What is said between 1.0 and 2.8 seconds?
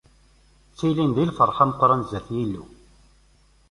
di lferḥ ameqqran sdat Yillu.